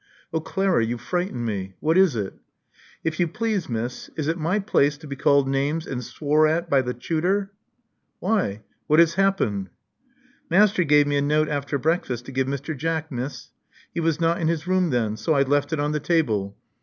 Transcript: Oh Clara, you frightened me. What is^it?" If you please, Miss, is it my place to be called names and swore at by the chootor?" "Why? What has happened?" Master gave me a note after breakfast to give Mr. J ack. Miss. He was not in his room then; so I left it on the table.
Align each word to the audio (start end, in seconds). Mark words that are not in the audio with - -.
Oh 0.33 0.39
Clara, 0.39 0.83
you 0.83 0.97
frightened 0.97 1.45
me. 1.45 1.75
What 1.79 1.95
is^it?" 1.95 2.31
If 3.03 3.19
you 3.19 3.27
please, 3.27 3.69
Miss, 3.69 4.09
is 4.15 4.27
it 4.27 4.39
my 4.39 4.57
place 4.57 4.97
to 4.97 5.05
be 5.05 5.15
called 5.15 5.47
names 5.47 5.85
and 5.85 6.03
swore 6.03 6.47
at 6.47 6.71
by 6.71 6.81
the 6.81 6.95
chootor?" 6.95 7.49
"Why? 8.19 8.63
What 8.87 8.97
has 8.97 9.13
happened?" 9.13 9.69
Master 10.49 10.83
gave 10.83 11.05
me 11.05 11.17
a 11.17 11.21
note 11.21 11.49
after 11.49 11.77
breakfast 11.77 12.25
to 12.25 12.31
give 12.31 12.47
Mr. 12.47 12.75
J 12.75 12.87
ack. 12.87 13.11
Miss. 13.11 13.51
He 13.93 13.99
was 13.99 14.19
not 14.19 14.41
in 14.41 14.47
his 14.47 14.65
room 14.65 14.89
then; 14.89 15.17
so 15.17 15.35
I 15.35 15.43
left 15.43 15.71
it 15.71 15.79
on 15.79 15.91
the 15.91 15.99
table. 15.99 16.57